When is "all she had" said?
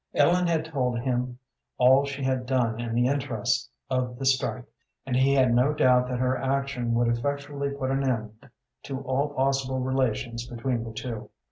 1.77-2.47